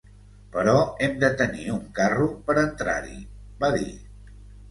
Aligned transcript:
"Però 0.53 0.71
hem 1.07 1.13
de 1.23 1.29
tenir 1.41 1.67
un 1.73 1.83
carro 1.99 2.25
per 2.47 2.57
entrar-hi", 2.61 3.21
va 3.65 3.73
dir. 3.79 3.87